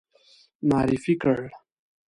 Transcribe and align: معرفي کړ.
معرفي 0.69 1.13
کړ. 1.21 1.37